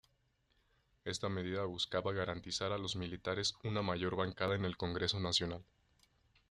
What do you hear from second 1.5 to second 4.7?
buscaba garantizar a los militares una mayor bancada en